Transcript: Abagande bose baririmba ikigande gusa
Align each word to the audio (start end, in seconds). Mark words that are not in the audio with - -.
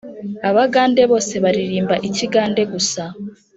Abagande 0.49 1.01
bose 1.11 1.33
baririmba 1.43 1.95
ikigande 2.07 2.61
gusa 2.73 3.03